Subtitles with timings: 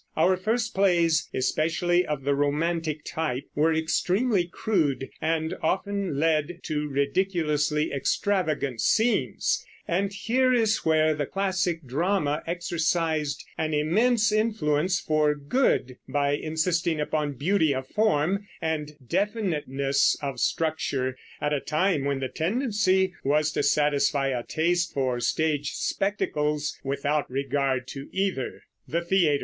[0.17, 6.87] Our first plays, especially of the romantic type, were extremely crude and often led to
[6.87, 15.35] ridiculously extravagant scenes; and here is where the classic drama exercised an immense influence for
[15.35, 22.19] good, by insisting upon beauty of form and definiteness of structure at a time when
[22.21, 28.63] the tendency was to satisfy a taste for stage spectacles without regard to either.